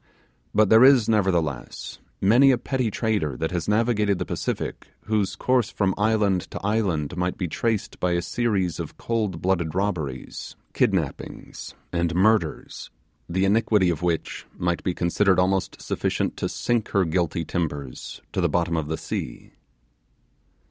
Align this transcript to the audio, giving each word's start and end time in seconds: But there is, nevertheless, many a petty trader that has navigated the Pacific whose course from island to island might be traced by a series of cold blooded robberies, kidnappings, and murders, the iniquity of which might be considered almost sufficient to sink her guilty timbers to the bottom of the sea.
But 0.51 0.69
there 0.71 0.83
is, 0.83 1.07
nevertheless, 1.07 1.99
many 2.19 2.49
a 2.49 2.57
petty 2.57 2.89
trader 2.89 3.37
that 3.37 3.51
has 3.51 3.67
navigated 3.69 4.17
the 4.17 4.25
Pacific 4.25 4.87
whose 5.01 5.35
course 5.35 5.69
from 5.69 5.93
island 5.95 6.49
to 6.49 6.59
island 6.65 7.15
might 7.15 7.37
be 7.37 7.47
traced 7.47 7.99
by 7.99 8.13
a 8.13 8.21
series 8.23 8.79
of 8.79 8.97
cold 8.97 9.43
blooded 9.43 9.75
robberies, 9.75 10.55
kidnappings, 10.73 11.75
and 11.93 12.15
murders, 12.15 12.89
the 13.29 13.45
iniquity 13.45 13.91
of 13.91 14.01
which 14.01 14.47
might 14.57 14.81
be 14.83 14.95
considered 14.95 15.37
almost 15.37 15.79
sufficient 15.79 16.35
to 16.37 16.49
sink 16.49 16.87
her 16.87 17.05
guilty 17.05 17.45
timbers 17.45 18.23
to 18.33 18.41
the 18.41 18.49
bottom 18.49 18.75
of 18.75 18.87
the 18.87 18.97
sea. 18.97 19.53